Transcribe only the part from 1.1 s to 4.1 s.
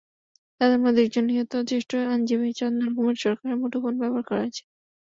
নিহত জ্যেষ্ঠ আইনজীবী চন্দন কুমার সরকারের মুঠোফোন